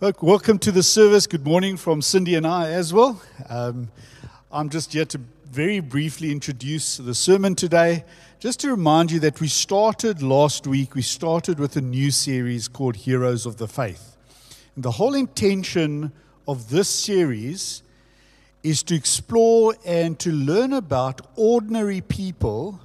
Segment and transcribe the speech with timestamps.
[0.00, 1.26] Folk, welcome to the service.
[1.26, 3.20] Good morning from Cindy and I as well.
[3.50, 3.90] Um,
[4.50, 8.06] I'm just here to very briefly introduce the sermon today.
[8.38, 12.66] Just to remind you that we started last week, we started with a new series
[12.66, 14.16] called Heroes of the Faith.
[14.74, 16.12] And the whole intention
[16.48, 17.82] of this series
[18.62, 22.80] is to explore and to learn about ordinary people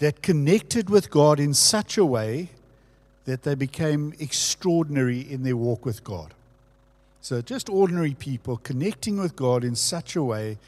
[0.00, 2.50] that connected with God in such a way
[3.24, 6.34] that they became extraordinary in their walk with God.
[7.22, 10.58] So, just ordinary people connecting with God in such a way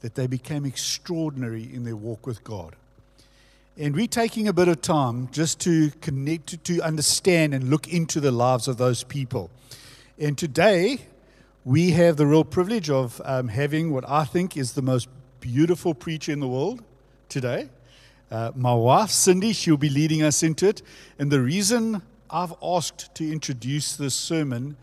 [0.00, 2.76] that they became extraordinary in their walk with God.
[3.76, 8.20] And we're taking a bit of time just to connect, to understand and look into
[8.20, 9.50] the lives of those people.
[10.18, 11.00] And today,
[11.64, 15.08] we have the real privilege of um, having what I think is the most
[15.40, 16.82] beautiful preacher in the world
[17.28, 17.68] today.
[18.30, 20.82] Uh, my wife, Cindy, she'll be leading us into it.
[21.18, 24.76] And the reason I've asked to introduce this sermon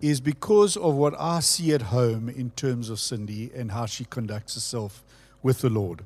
[0.00, 4.04] is because of what I see at home in terms of Cindy and how she
[4.04, 5.04] conducts herself
[5.42, 6.02] with the Lord.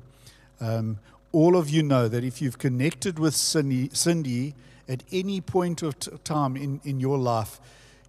[0.61, 0.99] Um,
[1.31, 4.53] all of you know that if you've connected with Cindy, Cindy
[4.87, 7.59] at any point of t- time in, in your life,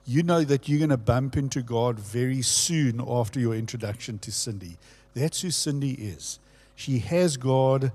[0.07, 4.33] you know that you're going to bump into God very soon after your introduction to
[4.33, 4.77] Cindy.
[5.15, 6.39] That's who Cindy is.
[6.75, 7.93] She has God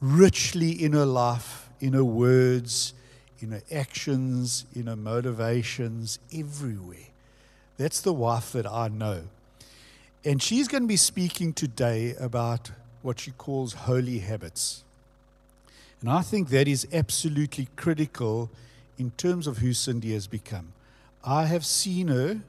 [0.00, 2.94] richly in her life, in her words,
[3.40, 7.08] in her actions, in her motivations, everywhere.
[7.76, 9.22] That's the wife that I know.
[10.24, 14.84] And she's going to be speaking today about what she calls holy habits.
[16.00, 18.50] And I think that is absolutely critical
[18.98, 20.72] in terms of who Cindy has become.
[21.24, 22.40] I have seen her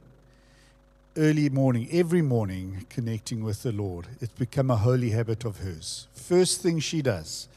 [1.18, 4.08] early morning, every morning, connecting with the Lord.
[4.22, 6.08] It's become a holy habit of hers.
[6.14, 7.48] First thing she does,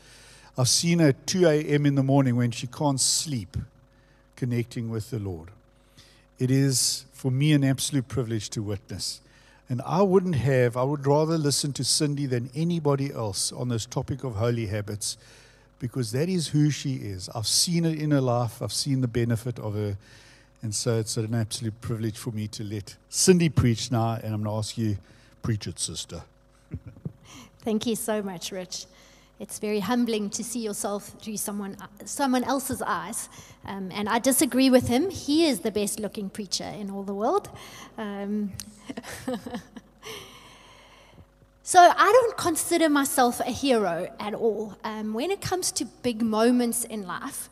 [0.58, 1.86] I've seen her at 2 a.m.
[1.86, 3.56] in the morning when she can't sleep,
[4.36, 5.48] connecting with the Lord.
[6.38, 9.20] It is, for me, an absolute privilege to witness.
[9.68, 13.86] And I wouldn't have, I would rather listen to Cindy than anybody else on this
[13.86, 15.16] topic of holy habits
[15.78, 17.28] because that is who she is.
[17.34, 19.96] I've seen it in her life, I've seen the benefit of her.
[20.64, 24.42] And so it's an absolute privilege for me to let Cindy preach now, and I'm
[24.42, 24.96] going to ask you,
[25.42, 26.22] preach it, sister.
[27.58, 28.86] Thank you so much, Rich.
[29.38, 31.76] It's very humbling to see yourself through someone,
[32.06, 33.28] someone else's eyes.
[33.66, 35.10] Um, and I disagree with him.
[35.10, 37.50] He is the best looking preacher in all the world.
[37.98, 38.52] Um,
[41.62, 44.78] so I don't consider myself a hero at all.
[44.82, 47.50] Um, when it comes to big moments in life,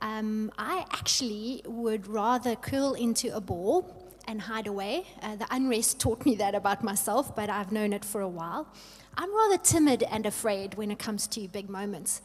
[0.00, 5.06] um, I actually would rather curl into a ball and hide away.
[5.22, 8.68] Uh, the unrest taught me that about myself, but I've known it for a while.
[9.16, 12.22] I'm rather timid and afraid when it comes to big moments.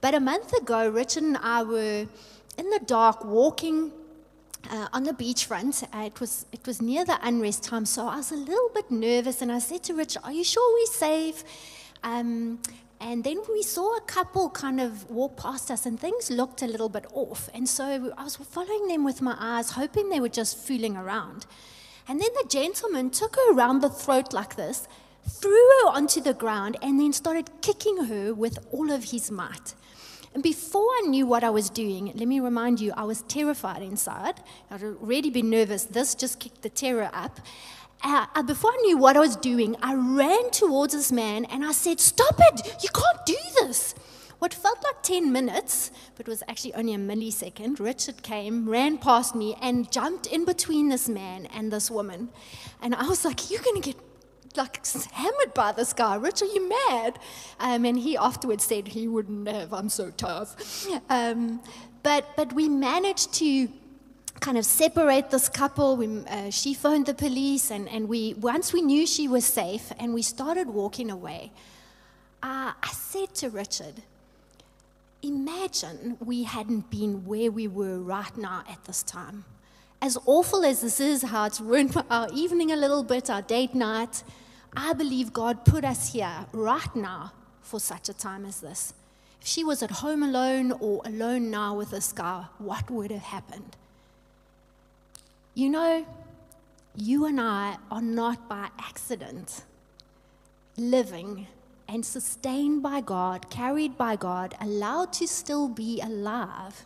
[0.00, 2.06] But a month ago, Richard and I were
[2.58, 3.92] in the dark walking
[4.70, 5.82] uh, on the beachfront.
[5.94, 8.90] Uh, it, was, it was near the unrest time, so I was a little bit
[8.90, 9.42] nervous.
[9.42, 11.42] And I said to Richard, Are you sure we're safe?
[12.04, 12.60] Um,
[13.00, 16.66] and then we saw a couple kind of walk past us, and things looked a
[16.66, 17.48] little bit off.
[17.54, 21.46] And so I was following them with my eyes, hoping they were just fooling around.
[22.08, 24.88] And then the gentleman took her around the throat like this,
[25.28, 25.50] threw
[25.82, 29.74] her onto the ground, and then started kicking her with all of his might.
[30.34, 33.82] And before I knew what I was doing, let me remind you, I was terrified
[33.82, 34.34] inside.
[34.70, 35.84] I'd already been nervous.
[35.84, 37.40] This just kicked the terror up.
[38.02, 41.64] Uh, uh, before I knew what I was doing, I ran towards this man and
[41.64, 42.82] I said, Stop it!
[42.82, 43.94] You can't do this!
[44.38, 49.34] What felt like 10 minutes, but was actually only a millisecond, Richard came, ran past
[49.34, 52.28] me, and jumped in between this man and this woman.
[52.82, 54.00] And I was like, You're going to get
[54.56, 56.16] like hammered by this guy.
[56.16, 57.18] Rich, are you mad?
[57.60, 59.72] Um, and he afterwards said he wouldn't have.
[59.72, 60.86] I'm so tough.
[61.10, 61.60] Um,
[62.02, 63.68] but, but we managed to
[64.40, 65.96] kind of separate this couple.
[65.96, 69.92] We, uh, she phoned the police, and, and we, once we knew she was safe
[69.98, 71.52] and we started walking away,
[72.42, 74.02] uh, I said to Richard,
[75.22, 79.44] Imagine we hadn't been where we were right now at this time.
[80.00, 83.74] As awful as this is, how it's ruined our evening a little bit, our date
[83.74, 84.22] night,
[84.76, 88.92] I believe God put us here right now for such a time as this.
[89.40, 93.22] If she was at home alone or alone now with this guy, what would have
[93.22, 93.76] happened?
[95.56, 96.06] You know,
[96.94, 99.64] you and I are not by accident
[100.76, 101.46] living
[101.88, 106.84] and sustained by God, carried by God, allowed to still be alive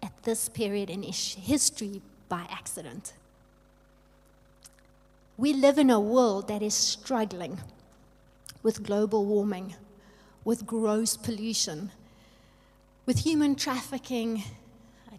[0.00, 3.14] at this period in history by accident.
[5.36, 7.58] We live in a world that is struggling
[8.62, 9.74] with global warming,
[10.44, 11.90] with gross pollution,
[13.06, 14.44] with human trafficking,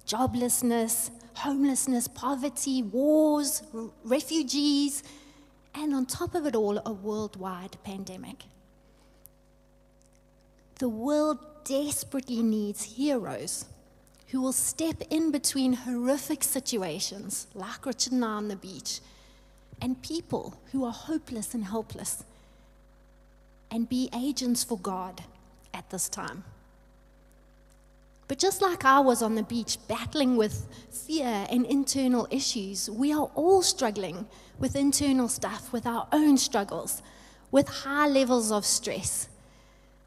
[0.08, 5.04] joblessness, homelessness, poverty, wars, r- refugees,
[5.76, 8.44] and on top of it all, a worldwide pandemic.
[10.80, 13.66] The world desperately needs heroes
[14.28, 19.02] who will step in between horrific situations like Richard and I on the beach
[19.82, 22.24] and people who are hopeless and helpless
[23.72, 25.24] and be agents for God
[25.74, 26.44] at this time.
[28.30, 33.12] But just like I was on the beach battling with fear and internal issues, we
[33.12, 34.28] are all struggling
[34.60, 37.02] with internal stuff, with our own struggles,
[37.50, 39.30] with high levels of stress,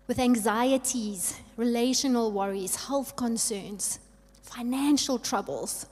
[0.06, 3.98] with anxieties, relational worries, health concerns,
[4.40, 5.86] financial troubles.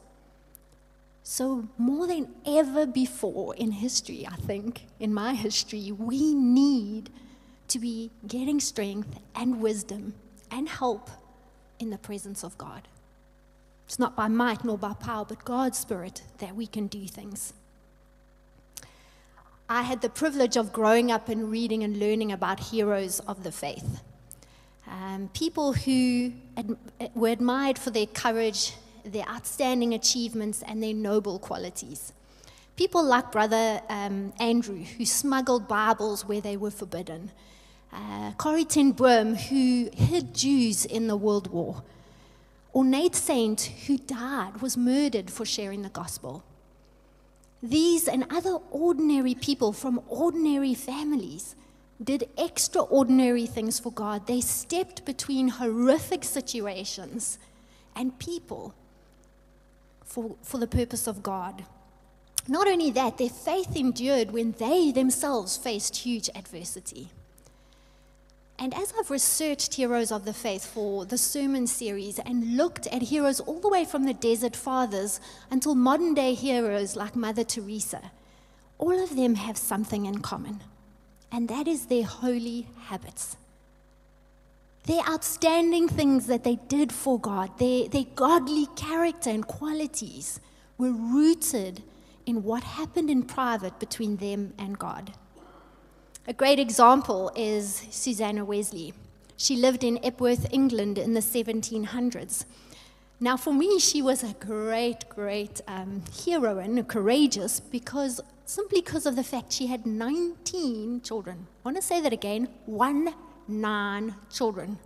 [1.25, 7.11] So, more than ever before in history, I think, in my history, we need
[7.67, 10.15] to be getting strength and wisdom
[10.53, 11.11] and help
[11.81, 12.83] in the presence of God.
[13.87, 17.53] It's not by might nor by power, but God's Spirit that we can do things.
[19.69, 23.53] I had the privilege of growing up and reading and learning about heroes of the
[23.53, 24.01] faith.
[24.89, 26.77] Um, people who ad-
[27.15, 28.75] were admired for their courage,
[29.05, 32.13] their outstanding achievements, and their noble qualities.
[32.77, 37.31] People like Brother um, Andrew, who smuggled Bibles where they were forbidden.
[37.93, 41.83] Uh, Corrie ten Boom, who hid Jews in the World War.
[42.73, 46.45] Or Nate Saint, who died, was murdered for sharing the gospel.
[47.63, 51.57] These and other ordinary people from ordinary families
[52.03, 54.27] did extraordinary things for God.
[54.27, 57.39] They stepped between horrific situations
[57.95, 58.73] and people
[60.05, 61.65] for, for the purpose of God.
[62.49, 67.11] Not only that, their faith endured when they themselves faced huge adversity.
[68.63, 73.01] And as I've researched heroes of the faith for the sermon series and looked at
[73.01, 75.19] heroes all the way from the desert fathers
[75.51, 78.13] until modern day heroes like Mother Teresa,
[78.77, 80.61] all of them have something in common,
[81.33, 83.39] and that is their holy habits.
[84.85, 90.39] Their outstanding things that they did for God, their, their godly character and qualities
[90.77, 91.83] were rooted
[92.27, 95.13] in what happened in private between them and God.
[96.27, 98.93] A great example is Susanna Wesley.
[99.39, 102.45] She lived in Epworth, England in the 1700s.
[103.19, 109.17] Now, for me, she was a great, great um, heroine, courageous, because simply because of
[109.17, 111.47] the fact she had 19 children.
[111.65, 113.15] I want to say that again one,
[113.49, 114.79] nine children.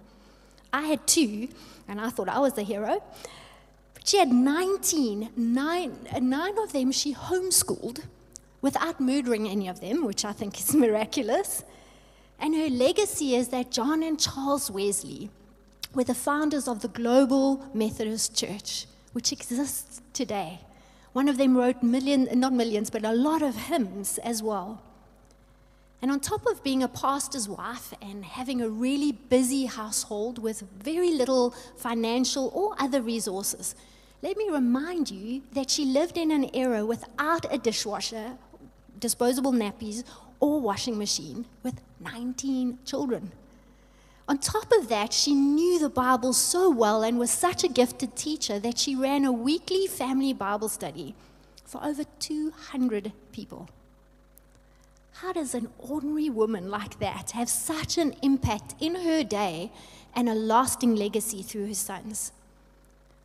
[0.72, 1.48] I had two,
[1.88, 3.02] and I thought I was the hero.
[3.94, 8.04] But she had 19, nine, nine of them she homeschooled
[8.64, 11.62] without murdering any of them, which I think is miraculous.
[12.40, 15.28] And her legacy is that John and Charles Wesley
[15.92, 20.60] were the founders of the Global Methodist Church, which exists today.
[21.12, 24.82] One of them wrote millions, not millions, but a lot of hymns as well.
[26.00, 30.62] And on top of being a pastor's wife and having a really busy household with
[30.82, 33.74] very little financial or other resources,
[34.22, 38.38] let me remind you that she lived in an era without a dishwasher
[38.98, 40.04] disposable nappies,
[40.40, 43.32] or washing machine with 19 children.
[44.26, 48.16] On top of that, she knew the Bible so well and was such a gifted
[48.16, 51.14] teacher that she ran a weekly family Bible study
[51.64, 53.68] for over 200 people.
[55.14, 59.70] How does an ordinary woman like that have such an impact in her day
[60.14, 62.32] and a lasting legacy through her sons?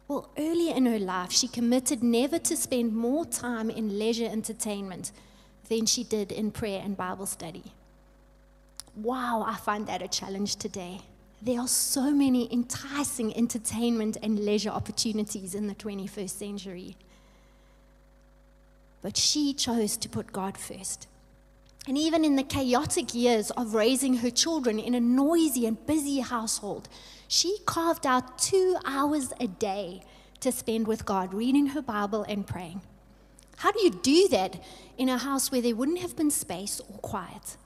[0.08, 5.12] Well, earlier in her life, she committed never to spend more time in leisure entertainment
[5.70, 7.64] than she did in prayer and Bible study.
[8.96, 11.02] Wow, I find that a challenge today.
[11.42, 16.98] There are so many enticing entertainment and leisure opportunities in the 21st century.
[19.02, 21.08] But she chose to put God first.
[21.88, 26.20] And even in the chaotic years of raising her children in a noisy and busy
[26.20, 26.90] household,
[27.28, 30.02] she carved out two hours a day
[30.42, 32.82] to spend with God, reading her Bible and praying.
[33.60, 34.64] How do you do that
[34.98, 37.58] in a house where there wouldn't have been space or quiet?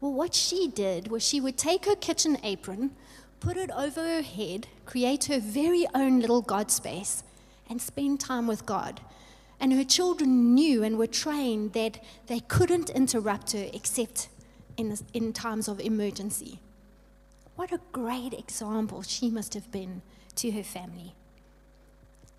[0.00, 2.92] Well, what she did was she would take her kitchen apron,
[3.38, 7.24] put it over her head, create her very own little God space,
[7.68, 9.02] and spend time with God.
[9.60, 14.30] And her children knew and were trained that they couldn't interrupt her except
[14.78, 16.58] in, in times of emergency.
[17.54, 20.00] What a great example she must have been
[20.36, 21.14] to her family.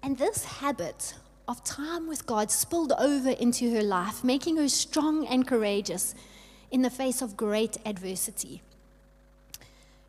[0.01, 1.13] And this habit
[1.49, 6.13] of time with God spilled over into her life, making her strong and courageous
[6.69, 8.61] in the face of great adversity.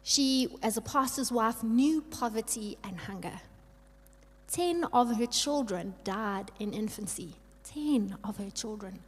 [0.02, 3.40] She, as a pastor's wife, knew poverty and hunger.
[4.52, 7.34] 10 of her children died in infancy.
[7.64, 8.98] 10 of her children.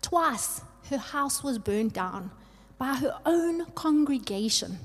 [0.00, 2.32] Twice her house was burned down
[2.78, 4.78] by her own congregation.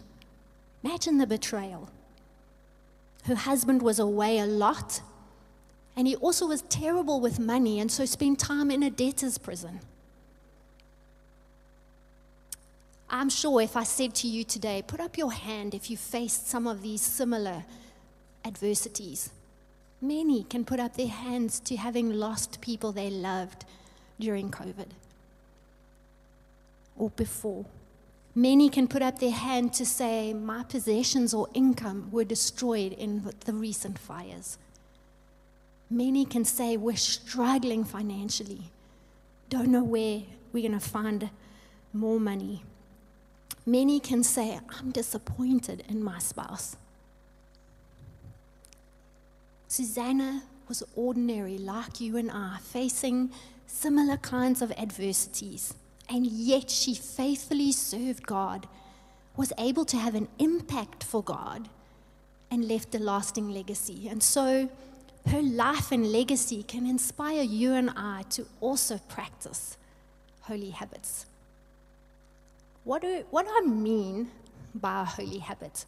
[0.83, 1.89] Imagine the betrayal.
[3.23, 5.01] Her husband was away a lot,
[5.97, 9.79] and he also was terrible with money and so spent time in a debtor's prison.
[13.09, 16.47] I'm sure if I said to you today, put up your hand if you faced
[16.47, 17.65] some of these similar
[18.45, 19.31] adversities.
[19.99, 23.65] Many can put up their hands to having lost people they loved
[24.19, 24.89] during COVID
[26.95, 27.65] or before.
[28.35, 33.31] Many can put up their hand to say, My possessions or income were destroyed in
[33.45, 34.59] the recent fires.
[35.89, 38.71] Many can say, We're struggling financially,
[39.49, 41.29] don't know where we're going to find
[41.93, 42.63] more money.
[43.65, 46.77] Many can say, I'm disappointed in my spouse.
[49.67, 53.29] Susanna was ordinary, like you and I, facing
[53.65, 55.73] similar kinds of adversities,
[56.09, 58.67] and yet she faithfully served God,
[59.35, 61.69] was able to have an impact for God,
[62.49, 64.07] and left a lasting legacy.
[64.07, 64.69] And so,
[65.29, 69.77] her life and legacy can inspire you and I to also practice
[70.41, 71.25] holy habits.
[72.83, 74.29] What do, what do I mean
[74.73, 75.85] by a holy habit?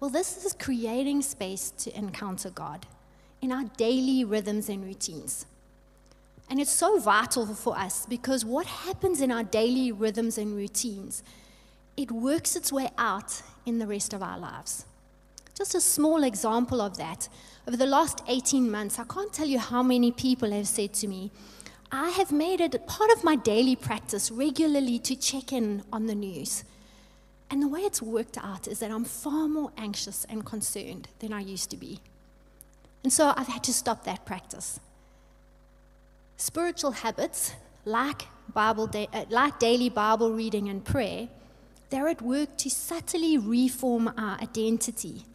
[0.00, 2.86] Well, this is creating space to encounter God
[3.40, 5.46] in our daily rhythms and routines.
[6.50, 11.22] And it's so vital for us because what happens in our daily rhythms and routines,
[11.96, 14.86] it works its way out in the rest of our lives.
[15.54, 17.28] Just a small example of that.
[17.68, 21.06] Over the last 18 months, I can't tell you how many people have said to
[21.06, 21.30] me,
[21.92, 26.14] I have made it part of my daily practice regularly to check in on the
[26.14, 26.64] news.
[27.50, 31.30] And the way it's worked out is that I'm far more anxious and concerned than
[31.30, 32.00] I used to be.
[33.04, 34.80] And so I've had to stop that practice.
[36.38, 37.52] Spiritual habits,
[37.84, 38.22] like,
[38.54, 41.28] Bible da- uh, like daily Bible reading and prayer,
[41.90, 45.26] they're at work to subtly reform our identity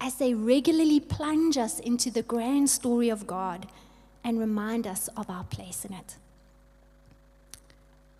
[0.00, 3.66] as they regularly plunge us into the grand story of God
[4.22, 6.16] and remind us of our place in it.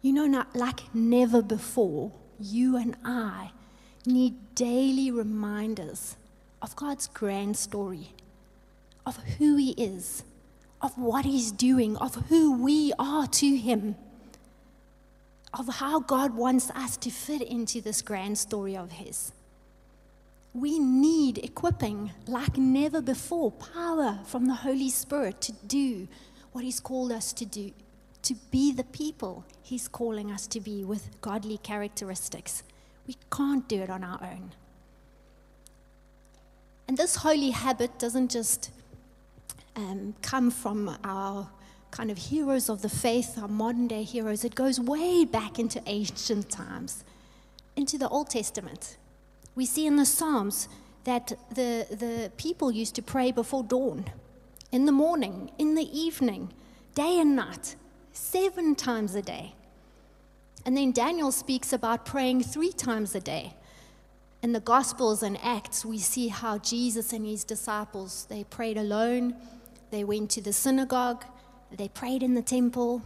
[0.02, 3.52] You know, not like never before, you and I
[4.07, 6.16] need daily reminders
[6.61, 8.11] of God's grand story,
[9.07, 10.25] of who He is,
[10.83, 13.97] of what He's doing, of who we are to Him,
[15.59, 19.33] of how God wants us to fit into this grand story of His.
[20.54, 26.08] We need equipping like never before, power from the Holy Spirit to do
[26.52, 27.73] what He's called us to do
[28.23, 32.62] to be the people He's calling us to be with godly characteristics.
[33.06, 34.52] We can't do it on our own.
[36.88, 38.70] And this holy habit doesn't just
[39.76, 41.49] um, come from our
[41.90, 44.44] kind of heroes of the faith, our modern day heroes.
[44.44, 47.04] It goes way back into ancient times,
[47.76, 48.96] into the Old Testament.
[49.54, 50.68] We see in the Psalms
[51.04, 54.06] that the, the people used to pray before dawn,
[54.73, 56.52] in the morning, in the evening,
[56.94, 57.76] day and night
[58.12, 59.54] seven times a day.
[60.64, 63.54] And then Daniel speaks about praying three times a day.
[64.42, 69.37] In the Gospels and Acts, we see how Jesus and his disciples, they prayed alone,
[69.90, 71.25] they went to the synagogue,
[71.70, 73.02] they prayed in the temple.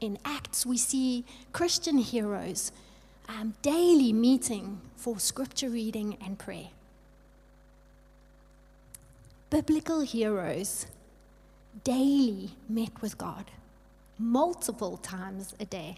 [0.00, 2.72] In Acts, we see Christian heroes
[3.28, 6.68] um, daily meeting for scripture reading and prayer.
[9.50, 10.86] Biblical heroes
[11.82, 13.50] daily met with God
[14.18, 15.96] multiple times a day.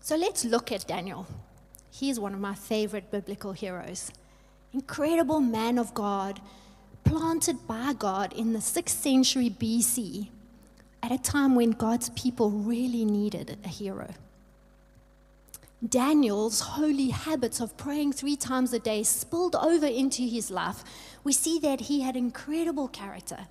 [0.00, 1.26] So let's look at Daniel.
[1.90, 4.12] He's one of my favorite biblical heroes.
[4.72, 6.40] Incredible man of God,
[7.04, 10.28] planted by God in the 6th century BC
[11.02, 14.14] at a time when God's people really needed a hero.
[15.86, 20.82] Daniel's holy habits of praying three times a day spilled over into his life.
[21.22, 23.46] We see that he had incredible character,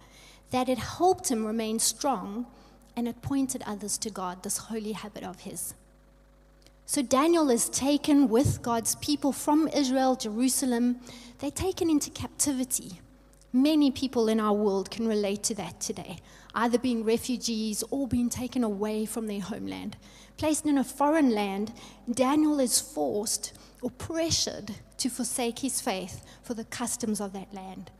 [0.51, 2.47] that it helped him remain strong
[2.95, 5.75] and it pointed others to God, this holy habit of his.
[6.87, 10.97] So Daniel is taken with God's people from Israel, Jerusalem.
[11.39, 13.01] They're taken into captivity.
[13.51, 16.17] Many people in our world can relate to that today,
[16.55, 19.97] either being refugees or being taken away from their homeland.
[20.37, 21.73] Placed in a foreign land,
[22.11, 27.91] Daniel is forced or pressured to forsake his faith for the customs of that land.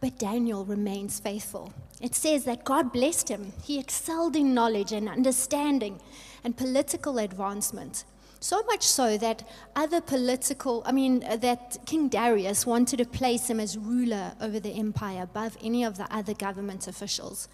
[0.00, 1.72] But Daniel remains faithful.
[2.00, 3.52] It says that God blessed him.
[3.64, 6.00] He excelled in knowledge and understanding
[6.44, 8.04] and political advancement.
[8.40, 9.42] So much so that
[9.74, 14.60] other political, I mean, uh, that King Darius wanted to place him as ruler over
[14.60, 17.48] the empire above any of the other government officials.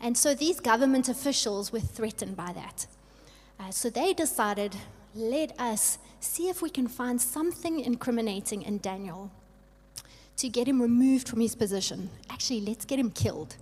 [0.00, 2.86] And so these government officials were threatened by that.
[3.60, 4.76] Uh, so they decided,
[5.14, 9.30] let us see if we can find something incriminating in Daniel
[10.36, 12.08] to get him removed from his position.
[12.30, 13.56] Actually, let's get him killed.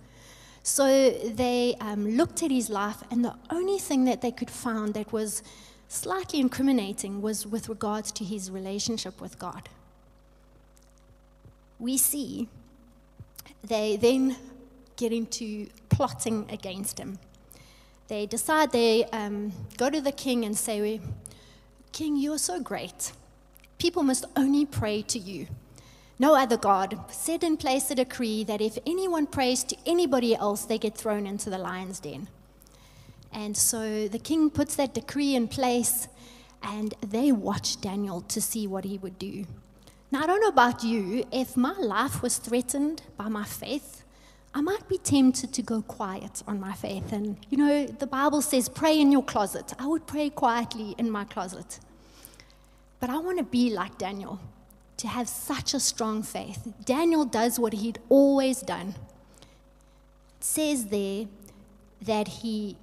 [0.63, 4.93] So they um, looked at his life, and the only thing that they could find
[4.93, 5.41] that was
[5.87, 9.69] slightly incriminating was with regards to his relationship with God.
[11.79, 12.49] We see
[13.63, 14.35] they then
[14.95, 17.19] get into plotting against him.
[18.07, 21.01] They decide they um, go to the king and say,
[21.91, 23.11] King, you are so great.
[23.77, 25.47] People must only pray to you.
[26.19, 26.99] No other God.
[27.11, 31.27] Set in place a decree that if anyone prays to anybody else, they get thrown
[31.27, 32.27] into the lion's den.
[33.31, 36.07] And so the king puts that decree in place,
[36.63, 39.45] and they watch Daniel to see what he would do.
[40.11, 44.03] Now, I don't know about you, if my life was threatened by my faith,
[44.53, 47.11] I might be tempted to go quiet on my faith.
[47.11, 49.73] And, you know, the Bible says, pray in your closet.
[49.77, 51.79] I would pray quietly in my closet.
[52.99, 54.39] But I want to be like Daniel,
[54.97, 56.73] to have such a strong faith.
[56.85, 58.95] Daniel does what he'd always done.
[60.39, 61.25] It says there
[62.01, 62.77] that he,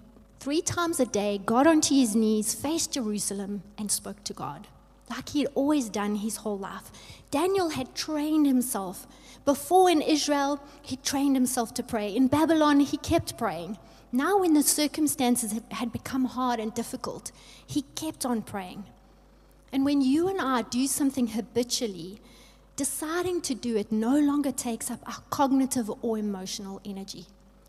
[0.45, 4.69] three times a day, got onto his knees, faced Jerusalem, and spoke to God,
[5.09, 6.93] like he had always done his whole life.
[7.31, 9.07] Daniel had trained himself
[9.47, 12.15] before in Israel, he trained himself to pray.
[12.15, 13.79] In Babylon, he kept praying.
[14.13, 17.33] Now, when the circumstances had become hard and difficult,
[17.67, 18.85] he kept on praying.
[19.73, 22.21] And when you and I do something habitually,
[22.77, 27.29] deciding to do it no longer takes up our cognitive or emotional energy.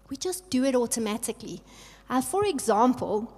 [0.10, 1.62] We just do it automatically.
[2.09, 3.31] Uh, for example,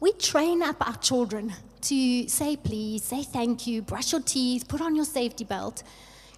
[0.00, 4.80] we train up our children to say please, say thank you, brush your teeth, put
[4.80, 5.82] on your safety belt.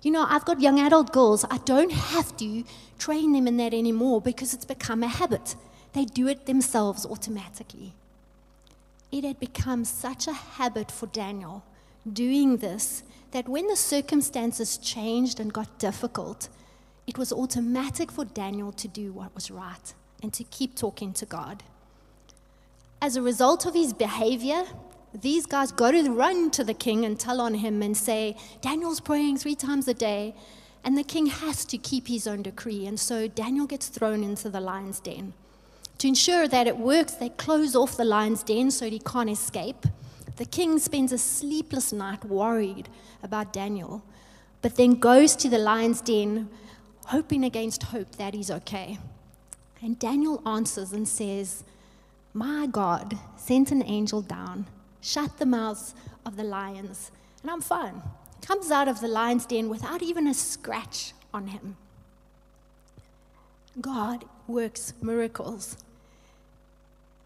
[0.02, 1.44] You know, I've got young adult girls.
[1.50, 2.64] I don't have to
[2.98, 5.56] train them in that anymore because it's become a habit.
[5.92, 7.92] They do it themselves automatically.
[9.12, 11.64] It had become such a habit for Daniel
[12.10, 13.02] doing this
[13.32, 16.48] that when the circumstances changed and got difficult,
[17.06, 21.26] it was automatic for Daniel to do what was right and to keep talking to
[21.26, 21.62] God.
[23.02, 24.64] As a result of his behavior,
[25.14, 29.00] these guys go to run to the king and tell on him and say, Daniel's
[29.00, 30.34] praying three times a day.
[30.84, 32.86] And the king has to keep his own decree.
[32.86, 35.34] And so Daniel gets thrown into the lion's den.
[35.98, 39.86] To ensure that it works, they close off the lion's den so he can't escape.
[40.36, 42.88] The king spends a sleepless night worried
[43.22, 44.02] about Daniel,
[44.62, 46.48] but then goes to the lion's den,
[47.06, 48.98] hoping against hope that he's okay.
[49.82, 51.64] And Daniel answers and says,
[52.34, 54.66] My God sent an angel down
[55.00, 57.10] shut the mouths of the lions,
[57.42, 58.02] and I'm fine.
[58.42, 61.76] Comes out of the lion's den without even a scratch on him.
[63.80, 65.76] God works miracles.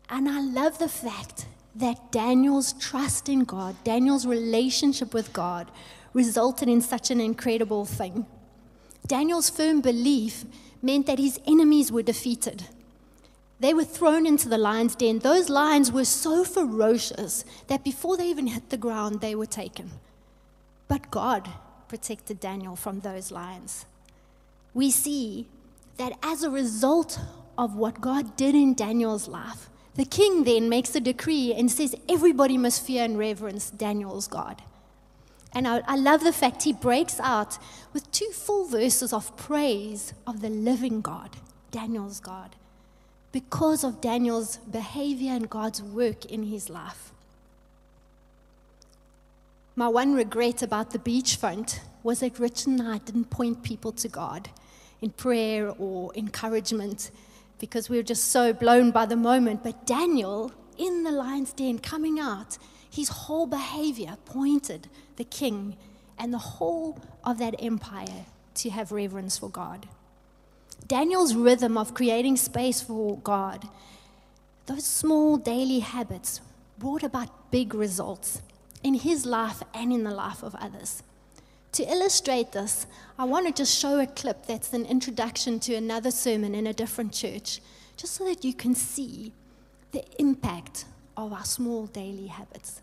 [0.09, 5.71] And I love the fact that Daniel's trust in God, Daniel's relationship with God,
[6.13, 8.27] resulted in such an incredible thing.
[9.07, 10.45] Daniel's firm belief
[10.85, 12.69] meant that his enemies were defeated.
[13.61, 15.21] They were thrown into the lion's den.
[15.21, 19.91] Those lions were so ferocious that before they even hit the ground, they were taken.
[20.87, 21.49] But God
[21.89, 23.87] protected Daniel from those lions.
[24.75, 25.47] We see
[25.97, 27.19] that as a result
[27.57, 31.95] of what God did in Daniel's life, the king then makes a decree and says
[32.09, 34.61] everybody must fear and reverence Daniel's God.
[35.55, 37.59] And I, I, love the fact he breaks out
[37.93, 41.31] with two full verses of praise of the living God,
[41.71, 42.57] Daniel's God
[43.35, 47.11] because of Daniel's behavior and God's work in his life.
[49.75, 54.09] My one regret about the beachfront was that Rich and I didn't point people to
[54.09, 54.51] God
[55.03, 57.11] in prayer or encouragement
[57.59, 59.65] because we were just so blown by the moment.
[59.65, 62.57] But Daniel, in the lion's den, coming out,
[62.95, 65.77] his whole behavior pointed the king
[66.17, 69.89] and the whole of that empire to have reverence for God.
[70.87, 73.69] Daniel's rhythm of creating space for God,
[74.67, 76.41] those small daily habits
[76.79, 78.43] brought about big results
[78.85, 81.03] in his life and in the life of others.
[81.73, 82.87] To illustrate this,
[83.19, 86.73] I want to just show a clip that's an introduction to another sermon in a
[86.73, 87.61] different church,
[87.97, 89.33] just so that you can see
[89.91, 90.85] the impact
[91.17, 92.83] of our small daily habits.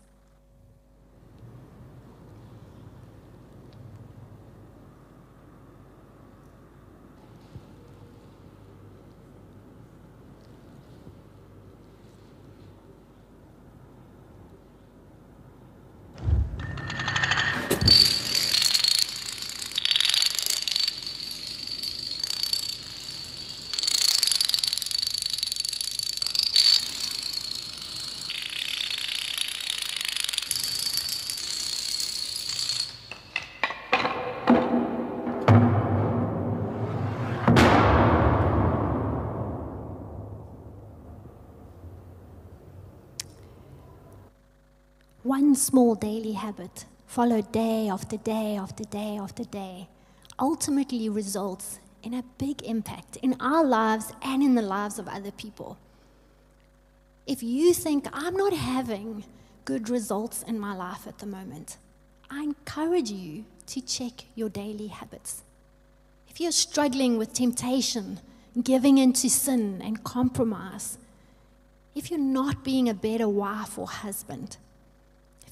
[45.52, 49.86] One small daily habit, followed day after day after day after day,
[50.38, 55.30] ultimately results in a big impact in our lives and in the lives of other
[55.30, 55.76] people.
[57.26, 59.24] If you think I'm not having
[59.66, 61.76] good results in my life at the moment,
[62.30, 65.42] I encourage you to check your daily habits.
[66.30, 68.20] If you're struggling with temptation,
[68.62, 70.96] giving into sin and compromise,
[71.94, 74.56] if you're not being a better wife or husband,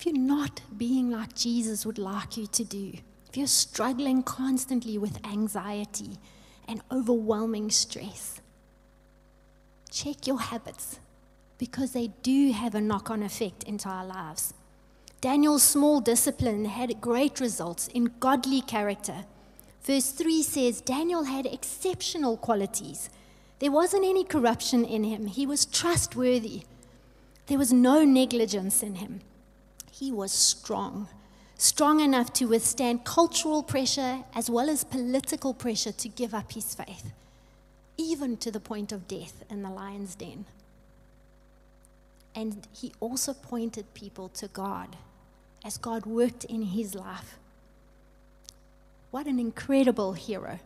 [0.00, 2.94] if you're not being like Jesus would like you to do,
[3.28, 6.16] if you're struggling constantly with anxiety
[6.66, 8.40] and overwhelming stress,
[9.90, 11.00] check your habits
[11.58, 14.54] because they do have a knock on effect into our lives.
[15.20, 19.26] Daniel's small discipline had great results in godly character.
[19.82, 23.10] Verse 3 says Daniel had exceptional qualities.
[23.58, 26.62] There wasn't any corruption in him, he was trustworthy.
[27.48, 29.20] There was no negligence in him.
[30.00, 31.08] He was strong,
[31.58, 36.74] strong enough to withstand cultural pressure as well as political pressure to give up his
[36.74, 37.12] faith,
[37.98, 40.46] even to the point of death in the lion's den.
[42.34, 44.96] And he also pointed people to God
[45.66, 47.36] as God worked in his life.
[49.10, 50.60] What an incredible hero.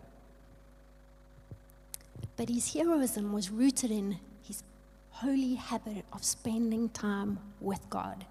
[2.37, 4.63] But his heroism was rooted in his
[5.11, 8.27] holy habit of spending time with God.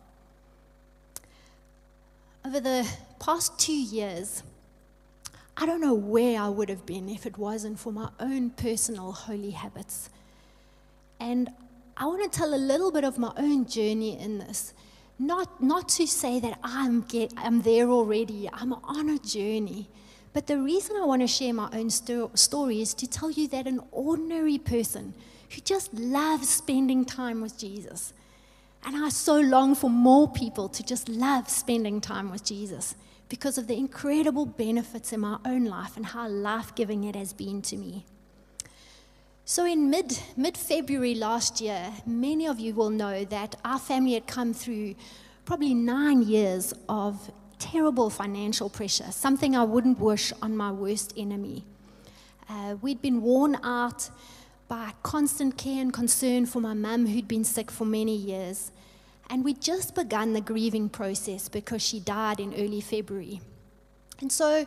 [2.46, 2.88] Over the
[3.20, 4.44] past two years,
[5.56, 9.14] I don't know where I would have been if it wasn't for my own personal
[9.14, 10.10] holy habits.
[11.22, 11.50] And
[11.96, 14.74] I want to tell a little bit of my own journey in this.
[15.18, 19.88] Not, not to say that I'm, get, I'm there already, I'm on a journey.
[20.34, 23.48] But the reason I want to share my own sto- story is to tell you
[23.50, 25.14] that an ordinary person
[25.52, 28.14] who just loves spending time with Jesus,
[28.86, 32.96] and I so long for more people to just love spending time with Jesus
[33.30, 37.34] because of the incredible benefits in my own life and how life giving it has
[37.34, 38.06] been to me.
[39.46, 44.14] So, in mid, mid February last year, many of you will know that our family
[44.14, 44.96] had come through
[45.46, 51.64] probably nine years of terrible financial pressure, something I wouldn't wish on my worst enemy.
[52.50, 54.10] Uh, we'd been worn out
[54.68, 58.72] by constant care and concern for my mum, who'd been sick for many years.
[59.30, 63.42] And we'd just begun the grieving process because she died in early February.
[64.20, 64.66] And so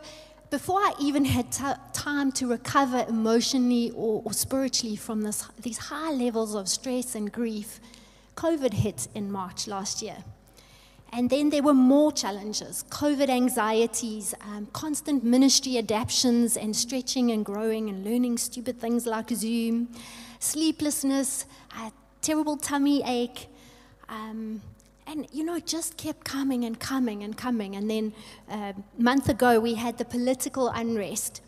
[0.51, 5.79] before I even had t- time to recover emotionally or, or spiritually from this, these
[5.79, 7.81] high levels of stress and grief,
[8.37, 10.19] COVID hit in March last year.
[11.13, 17.45] And then there were more challenges COVID anxieties, um, constant ministry adaptations, and stretching and
[17.45, 19.89] growing and learning stupid things like Zoom,
[20.41, 21.47] sleeplessness,
[21.79, 23.49] a terrible tummy ache,
[24.09, 24.61] um,
[25.07, 27.77] and you know, it just kept coming and coming and coming.
[27.77, 28.13] And then
[28.51, 31.43] uh, a month ago, we had the political unrest.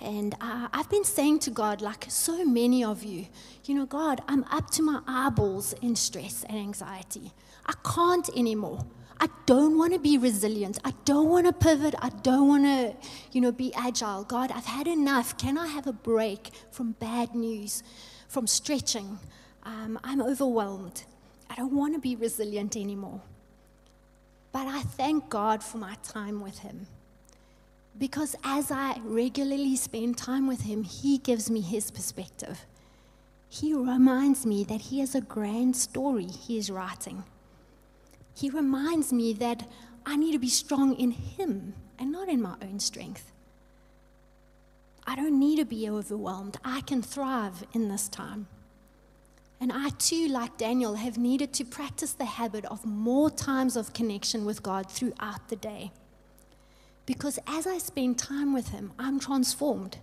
[0.00, 3.26] And uh, I've been saying to God, like so many of you,
[3.64, 7.32] you know, God, I'm up to my eyeballs in stress and anxiety.
[7.66, 8.84] I can't anymore.
[9.20, 10.78] I don't want to be resilient.
[10.84, 11.94] I don't want to pivot.
[12.00, 12.94] I don't want to,
[13.32, 14.24] you know, be agile.
[14.24, 15.38] God, I've had enough.
[15.38, 17.82] Can I have a break from bad news,
[18.28, 19.18] from stretching?
[19.62, 21.04] Um, I'm overwhelmed.
[21.48, 23.20] I don't want to be resilient anymore.
[24.52, 26.86] But I thank God for my time with Him.
[27.96, 32.66] Because as I regularly spend time with Him, He gives me His perspective.
[33.48, 37.24] He reminds me that He has a grand story He is writing.
[38.34, 39.68] He reminds me that
[40.04, 43.30] I need to be strong in Him and not in my own strength.
[45.06, 46.56] I don't need to be overwhelmed.
[46.64, 48.46] I can thrive in this time.
[49.60, 53.92] And I too, like Daniel, have needed to practice the habit of more times of
[53.92, 55.92] connection with God throughout the day.
[57.06, 59.98] Because as I spend time with Him, I'm transformed.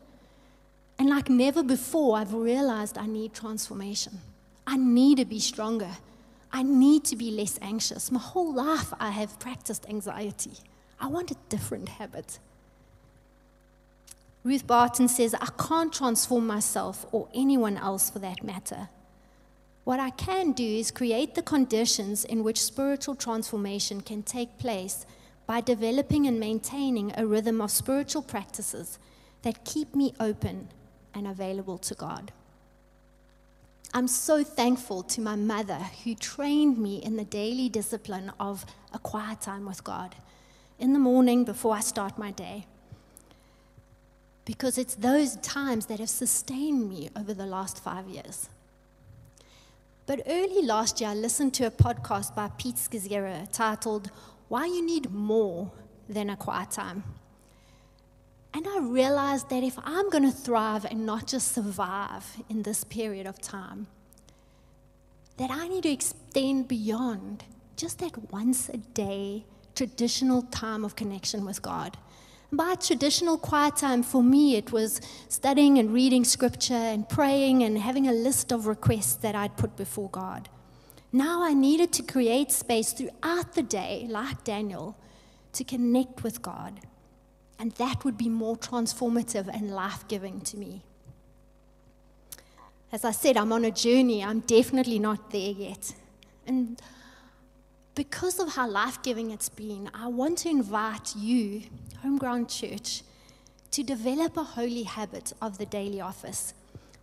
[0.97, 4.19] And like never before, I've realized I need transformation.
[4.67, 5.97] I need to be stronger.
[6.53, 8.11] I need to be less anxious.
[8.11, 10.53] My whole life, I have practiced anxiety.
[10.99, 12.39] I want a different habit.
[14.43, 18.89] Ruth Barton says, I can't transform myself or anyone else for that matter.
[19.83, 25.05] What I can do is create the conditions in which spiritual transformation can take place
[25.47, 28.99] by developing and maintaining a rhythm of spiritual practices
[29.41, 30.69] that keep me open
[31.13, 32.31] and available to God.
[33.93, 38.99] I'm so thankful to my mother who trained me in the daily discipline of a
[38.99, 40.15] quiet time with God
[40.79, 42.65] in the morning before I start my day.
[44.45, 48.49] Because it's those times that have sustained me over the last five years.
[50.05, 54.09] But early last year, I listened to a podcast by Pete Scazzero titled
[54.47, 55.69] Why You Need More
[56.07, 57.03] Than a Quiet Time.
[58.53, 62.83] And I realized that if I'm going to thrive and not just survive in this
[62.83, 63.87] period of time,
[65.37, 67.45] that I need to extend beyond
[67.77, 71.97] just that once a day traditional time of connection with God.
[72.51, 77.77] By traditional quiet time, for me, it was studying and reading scripture and praying and
[77.77, 80.49] having a list of requests that I'd put before God.
[81.13, 84.97] Now I needed to create space throughout the day, like Daniel,
[85.53, 86.81] to connect with God.
[87.61, 90.81] And that would be more transformative and life giving to me.
[92.91, 94.23] As I said, I'm on a journey.
[94.23, 95.93] I'm definitely not there yet.
[96.47, 96.81] And
[97.93, 101.61] because of how life giving it's been, I want to invite you,
[102.01, 103.03] Homeground Church,
[103.69, 106.55] to develop a holy habit of the daily office,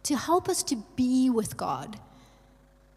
[0.02, 2.00] to help us to be with God,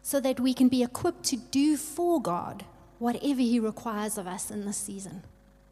[0.02, 2.64] so that we can be equipped to do for God
[2.98, 5.22] whatever He requires of us in this season.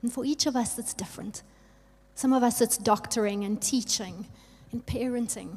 [0.03, 1.43] And for each of us, it's different.
[2.21, 4.27] Some of us, it's doctoring and teaching
[4.73, 5.57] and parenting,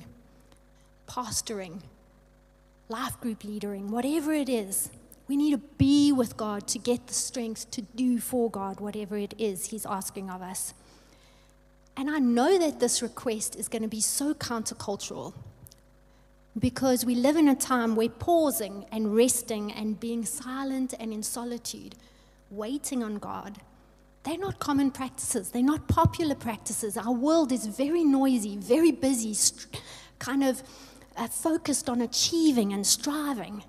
[1.09, 1.81] pastoring,
[2.87, 4.89] life group leadering, whatever it is.
[5.27, 9.17] We need to be with God to get the strength to do for God whatever
[9.17, 10.73] it is He's asking of us.
[11.97, 15.33] And I know that this request is going to be so countercultural
[16.57, 21.23] because we live in a time where pausing and resting and being silent and in
[21.23, 21.95] solitude,
[22.49, 23.59] waiting on God,
[24.23, 25.51] they're not common practices.
[25.51, 26.97] They're not popular practices.
[26.97, 29.35] Our world is very noisy, very busy,
[30.19, 30.63] kind of
[31.17, 33.63] uh, focused on achieving and striving.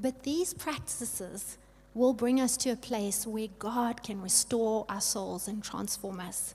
[0.00, 1.58] But these practices
[1.92, 6.54] will bring us to a place where God can restore our souls and transform us.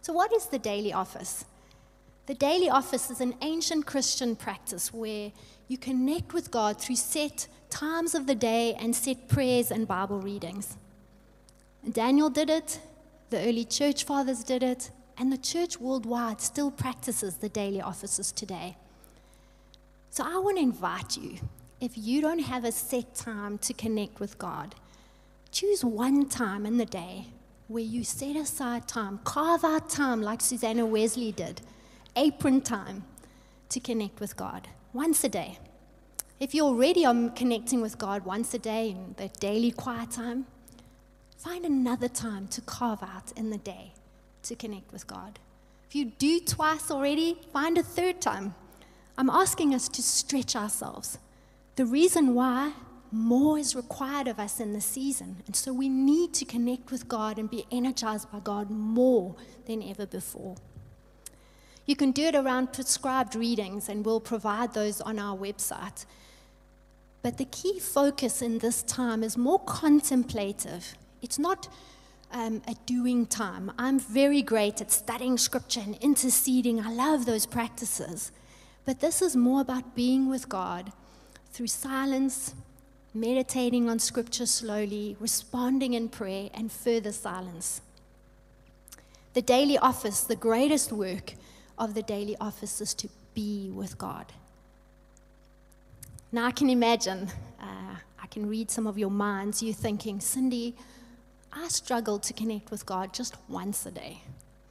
[0.00, 1.44] So, what is the daily office?
[2.26, 5.32] The daily office is an ancient Christian practice where
[5.68, 10.20] you connect with God through set times of the day and set prayers and Bible
[10.20, 10.76] readings.
[11.92, 12.80] Daniel did it,
[13.30, 18.32] the early church fathers did it, and the church worldwide still practices the daily offices
[18.32, 18.76] today.
[20.10, 21.38] So I want to invite you
[21.80, 24.74] if you don't have a set time to connect with God,
[25.52, 27.26] choose one time in the day
[27.68, 31.60] where you set aside time, carve out time like Susanna Wesley did,
[32.16, 33.04] apron time
[33.68, 35.58] to connect with God once a day.
[36.40, 40.46] If you already are connecting with God once a day in the daily quiet time,
[41.38, 43.92] find another time to carve out in the day
[44.42, 45.38] to connect with God.
[45.88, 48.54] If you do twice already, find a third time.
[49.16, 51.18] I'm asking us to stretch ourselves
[51.78, 52.72] the reason why
[53.12, 55.36] more is required of us in the season.
[55.46, 59.80] And so we need to connect with God and be energized by God more than
[59.82, 60.56] ever before.
[61.86, 66.04] You can do it around prescribed readings, and we'll provide those on our website.
[67.22, 70.96] But the key focus in this time is more contemplative.
[71.22, 71.68] It's not
[72.32, 73.72] um, a doing time.
[73.78, 76.80] I'm very great at studying scripture and interceding.
[76.80, 78.32] I love those practices.
[78.84, 80.92] But this is more about being with God
[81.52, 82.54] through silence,
[83.14, 87.80] meditating on scripture slowly, responding in prayer, and further silence.
[89.34, 91.34] The daily office, the greatest work
[91.78, 94.32] of the daily office is to be with God.
[96.32, 97.28] Now, I can imagine,
[97.60, 100.74] uh, I can read some of your minds, you thinking, Cindy,
[101.52, 104.22] I struggle to connect with God just once a day.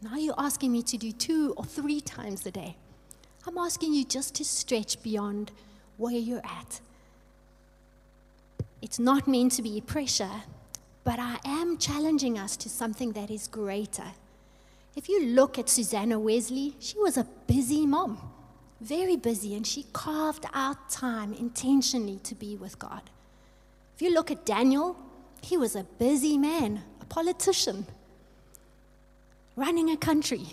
[0.01, 2.75] Now you're asking me to do two or three times a day.
[3.45, 5.51] I'm asking you just to stretch beyond
[5.97, 6.81] where you're at.
[8.81, 10.43] It's not meant to be pressure,
[11.03, 14.11] but I am challenging us to something that is greater.
[14.95, 18.19] If you look at Susanna Wesley, she was a busy mom,
[18.81, 23.09] very busy, and she carved out time intentionally to be with God.
[23.95, 24.95] If you look at Daniel,
[25.47, 27.87] he was a busy man, a politician,
[29.55, 30.45] running a country,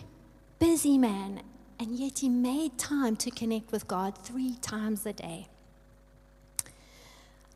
[0.60, 1.42] busy man,
[1.80, 5.48] and yet he made time to connect with God three times a day.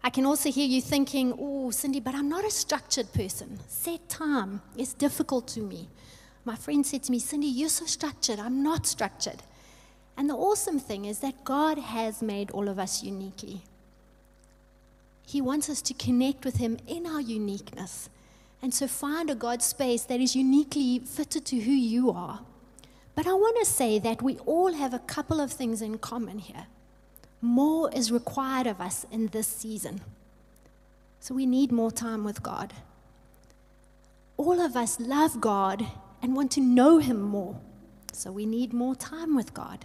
[0.03, 3.61] I can also hear you thinking, oh, Cindy, but I'm not a structured person.
[3.69, 5.89] Set time is difficult to me.
[6.45, 8.41] My friend said to me, Cindy, you're so structured.
[8.41, 9.43] I'm not structured.
[10.17, 13.63] And the awesome thing is that God has made all of us uniquely.
[15.29, 18.09] He wants us to connect with Him in our uniqueness.
[18.63, 22.41] And so find a God space that is uniquely fitted to who you are
[23.19, 26.39] but I want to say that we all have a couple of things in common
[26.39, 26.69] here.
[27.43, 30.03] More is required of us in this season.
[31.19, 32.73] So we need more time with God.
[34.37, 35.85] All of us love God
[36.23, 37.59] and want to know Him more.
[38.13, 39.85] So we need more time with God.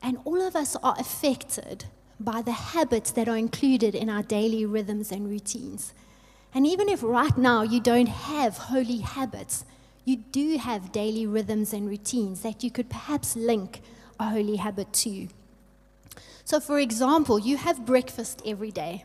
[0.00, 1.86] And all of us are affected
[2.20, 5.94] by the habits that are included in our daily rhythms and routines.
[6.54, 9.64] And even if right now you don't have holy habits,
[10.04, 13.82] you do have daily rhythms and routines that you could perhaps link
[14.18, 15.28] a holy habit to.
[16.44, 19.04] So, for example, you have breakfast every day.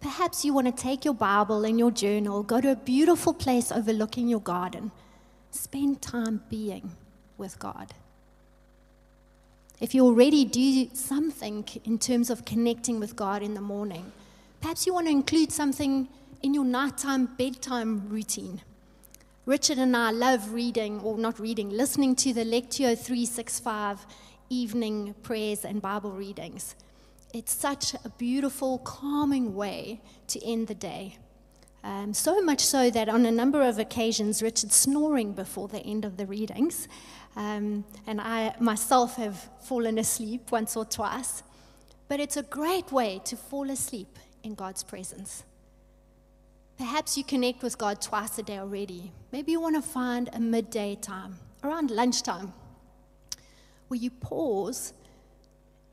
[0.00, 3.72] Perhaps you want to take your Bible and your journal, go to a beautiful place
[3.72, 4.92] overlooking your garden,
[5.50, 6.92] spend time being
[7.38, 7.94] with God.
[9.84, 14.12] If you already do something in terms of connecting with God in the morning,
[14.62, 16.08] perhaps you want to include something
[16.40, 18.62] in your nighttime bedtime routine.
[19.44, 24.06] Richard and I love reading, or not reading, listening to the Lectio 365
[24.48, 26.76] evening prayers and Bible readings.
[27.34, 31.18] It's such a beautiful, calming way to end the day.
[31.82, 36.06] Um, so much so that on a number of occasions, Richard's snoring before the end
[36.06, 36.88] of the readings.
[37.36, 41.42] Um, and I myself have fallen asleep once or twice.
[42.08, 45.44] But it's a great way to fall asleep in God's presence.
[46.76, 49.12] Perhaps you connect with God twice a day already.
[49.32, 52.52] Maybe you want to find a midday time, around lunchtime,
[53.88, 54.92] where you pause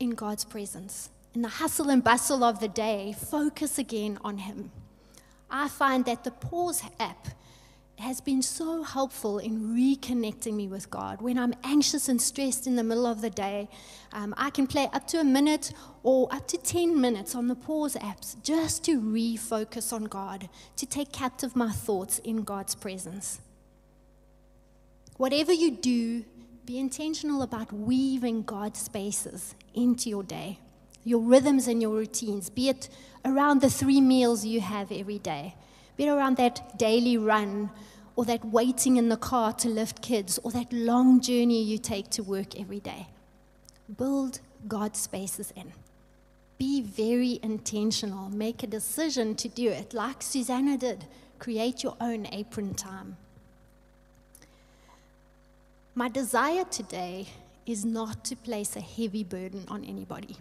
[0.00, 1.08] in God's presence.
[1.34, 4.70] In the hustle and bustle of the day, focus again on Him.
[5.50, 7.28] I find that the Pause app
[7.98, 11.20] has been so helpful in reconnecting me with God.
[11.20, 13.68] When I'm anxious and stressed in the middle of the day,
[14.12, 17.54] um, I can play up to a minute or up to 10 minutes on the
[17.54, 23.40] pause apps just to refocus on God, to take captive my thoughts in God's presence.
[25.16, 26.24] Whatever you do,
[26.64, 30.58] be intentional about weaving God's spaces into your day,
[31.04, 32.88] your rhythms and your routines, be it
[33.24, 35.54] around the three meals you have every day,
[35.96, 37.70] be it around that daily run
[38.16, 42.10] or that waiting in the car to lift kids, or that long journey you take
[42.10, 43.06] to work every day.
[43.96, 45.72] Build God's spaces in.
[46.58, 48.28] Be very intentional.
[48.28, 51.06] Make a decision to do it, like Susanna did.
[51.38, 53.16] Create your own apron time.
[55.94, 57.28] My desire today
[57.66, 60.36] is not to place a heavy burden on anybody.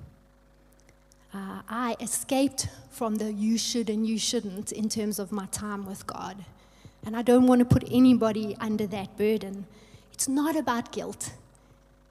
[1.33, 5.85] Uh, I escaped from the you should and you shouldn't in terms of my time
[5.85, 6.43] with God.
[7.05, 9.65] And I don't want to put anybody under that burden.
[10.13, 11.33] It's not about guilt.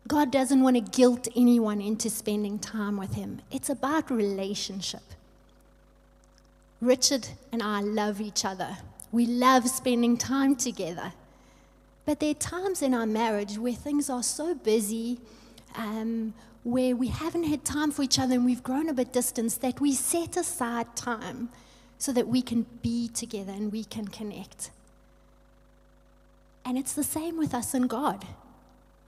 [0.08, 3.42] God doesn't want to guilt anyone into spending time with Him.
[3.50, 5.02] It's about relationship.
[6.80, 8.78] Richard and I love each other.
[9.12, 11.12] We love spending time together.
[12.06, 15.20] But there are times in our marriage where things are so busy,
[15.76, 19.60] um, where we haven't had time for each other and we've grown a bit distant,
[19.60, 21.48] that we set aside time
[21.98, 24.70] so that we can be together and we can connect.
[26.64, 28.26] And it's the same with us and God.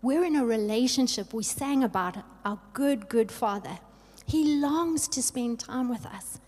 [0.00, 1.32] We're in a relationship.
[1.32, 3.78] We sang about our good, good Father.
[4.26, 6.38] He longs to spend time with us.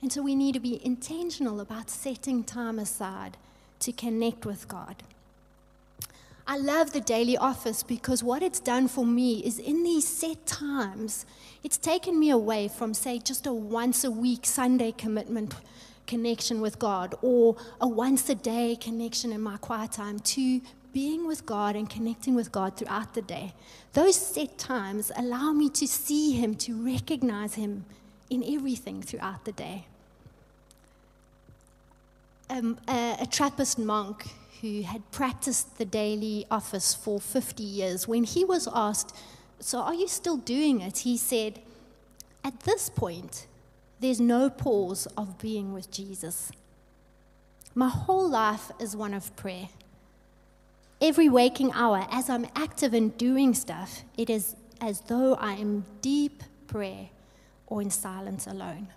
[0.00, 3.36] And so we need to be intentional about setting time aside
[3.80, 5.02] to connect with God.
[6.50, 10.46] I love the daily office because what it's done for me is in these set
[10.46, 11.24] times,
[11.62, 15.54] it's taken me away from, say, just a once a week Sunday commitment
[16.08, 20.60] connection with God or a once a day connection in my quiet time to
[20.92, 23.54] being with God and connecting with God throughout the day.
[23.92, 27.84] Those set times allow me to see Him, to recognize Him
[28.28, 29.84] in everything throughout the day.
[32.50, 34.26] Um, a, a Trappist monk
[34.60, 39.16] who had practiced the daily office for 50 years, when he was asked,
[39.60, 40.98] So are you still doing it?
[40.98, 41.60] He said,
[42.44, 43.46] At this point,
[44.00, 46.50] there's no pause of being with Jesus.
[47.74, 49.68] My whole life is one of prayer.
[51.00, 55.84] Every waking hour, as I'm active in doing stuff, it is as though I am
[56.02, 57.08] deep prayer
[57.66, 58.88] or in silence alone.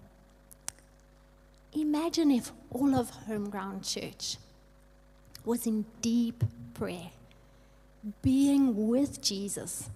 [1.76, 4.38] Imagine if all of Homeground Church
[5.44, 6.44] was in deep
[6.74, 7.12] prayer,
[8.22, 9.90] being with Jesus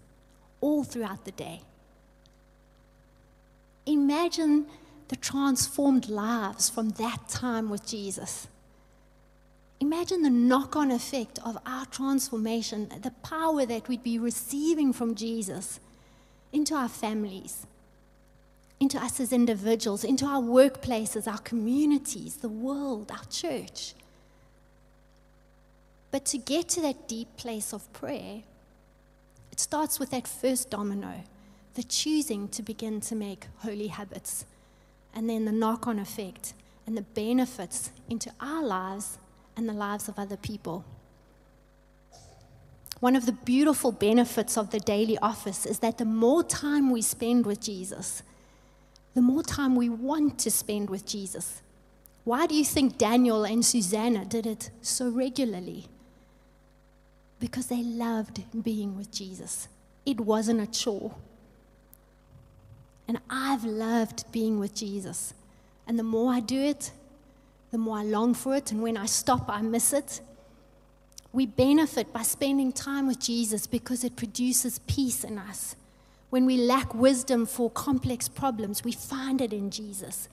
[0.59, 1.61] all throughout the day.
[3.85, 4.65] Imagine
[5.07, 8.47] the transformed lives from that time with Jesus.
[9.79, 15.15] Imagine the knock on effect of our transformation, the power that we'd be receiving from
[15.15, 15.79] Jesus
[16.51, 17.67] into our families,
[18.79, 23.93] into us as individuals, into our workplaces, our communities, the world, our church.
[26.11, 28.41] But to get to that deep place of prayer,
[29.51, 31.23] it starts with that first domino,
[31.73, 34.45] the choosing to begin to make holy habits
[35.13, 36.53] and then the knock on effect
[36.85, 39.17] and the benefits into our lives
[39.55, 40.85] and the lives of other people.
[42.99, 47.01] One of the beautiful benefits of the daily office is that the more time we
[47.01, 48.23] spend with Jesus,
[49.17, 51.63] the more time we want to spend with Jesus.
[52.23, 55.87] Why do you think Daniel and Susanna did it so regularly?
[57.39, 59.69] Because they loved being with Jesus.
[60.05, 61.15] It wasn't a chore.
[63.07, 65.33] And I've loved being with Jesus.
[65.87, 66.91] And the more I do it,
[67.71, 68.71] the more I long for it.
[68.71, 70.21] And when I stop, I miss it.
[71.33, 75.75] We benefit by spending time with Jesus because it produces peace in us.
[76.29, 80.27] When we lack wisdom for complex problems, we find it in Jesus.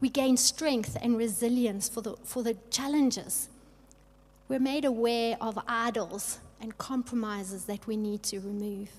[0.00, 3.48] We gain strength and resilience for the, for the challenges.
[4.48, 8.90] We're made aware of idols and compromises that we need to remove.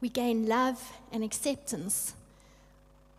[0.00, 2.14] We gain love and acceptance.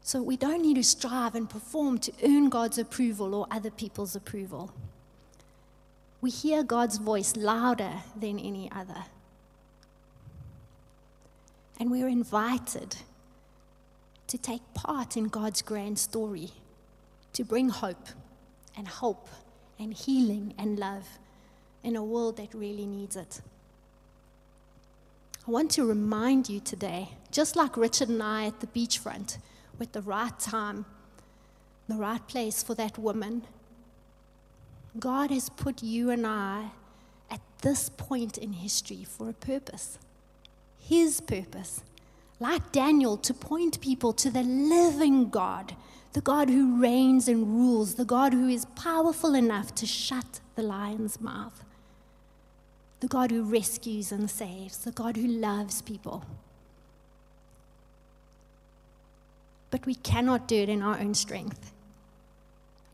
[0.01, 4.15] So we don't need to strive and perform to earn God's approval or other people's
[4.15, 4.71] approval.
[6.21, 9.05] We hear God's voice louder than any other.
[11.81, 12.95] And we're invited
[14.27, 16.51] to take part in God's grand story,
[17.33, 18.05] to bring hope
[18.77, 19.27] and hope
[19.79, 21.07] and healing and love
[21.83, 23.41] in a world that really needs it.
[25.47, 29.39] I want to remind you today, just like Richard and I at the beachfront,
[29.79, 30.85] with the right time,
[31.87, 33.41] the right place for that woman,
[34.99, 36.73] God has put you and I
[37.31, 39.97] at this point in history for a purpose.
[40.81, 41.81] His purpose
[42.41, 45.75] like Daniel, to point people to the living God,
[46.13, 50.63] the God who reigns and rules, the God who is powerful enough to shut the
[50.63, 51.63] lion's mouth,
[52.99, 56.25] the God who rescues and saves, the God who loves people.
[59.69, 61.71] But we cannot do it in our own strength.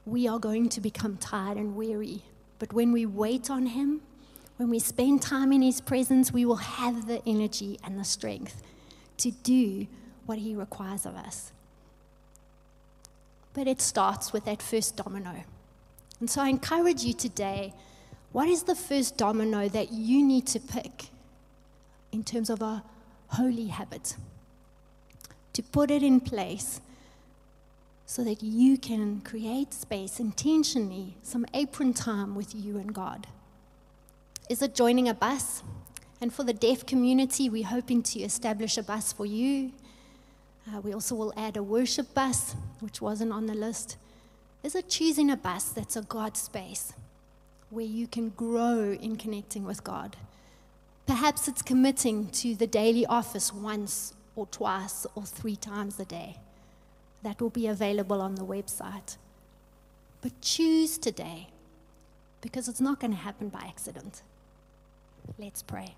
[0.05, 2.23] We are going to become tired and weary.
[2.59, 4.01] But when we wait on Him,
[4.57, 8.61] when we spend time in His presence, we will have the energy and the strength
[9.17, 9.87] to do
[10.25, 11.51] what He requires of us.
[13.53, 15.43] But it starts with that first domino.
[16.19, 17.73] And so I encourage you today
[18.31, 21.05] what is the first domino that you need to pick
[22.11, 22.83] in terms of a
[23.29, 24.15] holy habit?
[25.53, 26.81] To put it in place
[28.05, 33.27] so that you can create space intentionally, some apron time with you and God.
[34.49, 35.61] Is it joining a bus?
[36.21, 39.73] And for the deaf community, we're hoping to establish a bus for you.
[40.65, 43.97] Uh, we also will add a worship bus, which wasn't on the list.
[44.63, 46.93] Is it choosing a bus that's a God space
[47.69, 50.15] where you can grow in connecting with God?
[51.05, 56.37] Perhaps it's committing to the daily office once or twice or three times a day.
[57.21, 59.17] That will be available on the website.
[60.21, 61.49] But choose today
[62.39, 64.21] because it's not going to happen by accident.
[65.37, 65.95] Let's pray.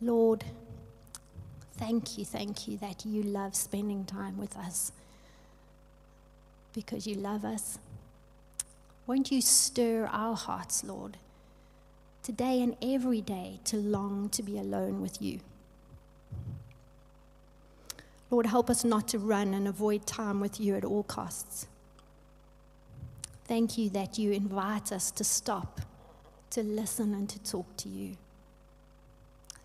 [0.00, 0.44] Lord,
[1.76, 4.92] thank you, thank you that you love spending time with us
[6.72, 7.78] because you love us.
[9.06, 11.16] Won't you stir our hearts, Lord,
[12.22, 15.40] today and every day to long to be alone with you?
[18.30, 21.66] Lord, help us not to run and avoid time with you at all costs.
[23.48, 25.80] Thank you that you invite us to stop,
[26.50, 28.16] to listen, and to talk to you.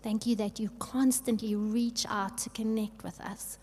[0.02, 3.58] Thank you that you constantly reach out to connect with us,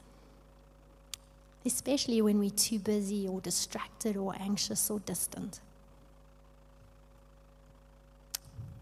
[1.66, 5.60] especially when we're too busy or distracted or anxious or distant.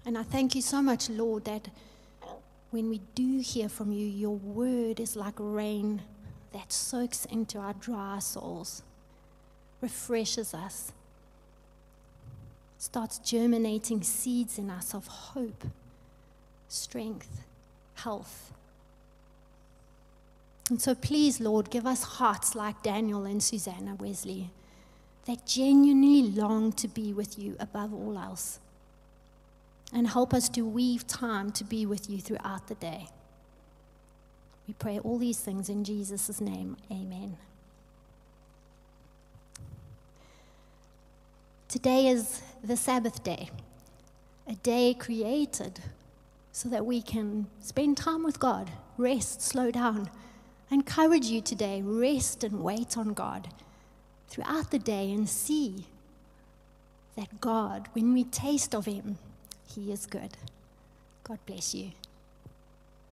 [0.05, 1.69] And I thank you so much, Lord, that
[2.71, 6.01] when we do hear from you, your word is like rain
[6.51, 8.83] that soaks into our dry souls,
[9.81, 10.91] refreshes us,
[12.79, 15.65] starts germinating seeds in us of hope,
[16.69, 17.43] strength,
[17.95, 18.53] health.
[20.69, 24.49] And so, please, Lord, give us hearts like Daniel and Susanna Wesley
[25.25, 28.59] that genuinely long to be with you above all else.
[29.91, 33.07] And help us to weave time to be with you throughout the day.
[34.67, 36.77] We pray all these things in Jesus' name.
[36.91, 37.37] Amen.
[41.69, 43.51] Today is the Sabbath day,
[44.47, 45.79] a day created
[46.51, 50.09] so that we can spend time with God, rest, slow down.
[50.71, 53.49] I encourage you today, rest and wait on God
[54.29, 55.85] throughout the day and see
[57.15, 59.19] that God, when we taste of Him,
[59.71, 60.37] He is good.
[61.23, 61.91] God bless you.